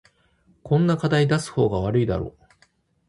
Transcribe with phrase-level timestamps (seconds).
[0.63, 2.35] こんな課題出す方が悪いだろ